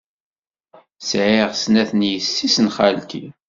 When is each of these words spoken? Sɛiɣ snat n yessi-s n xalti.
Sɛiɣ 1.09 1.49
snat 1.53 1.91
n 1.93 2.01
yessi-s 2.11 2.55
n 2.65 2.67
xalti. 2.75 3.25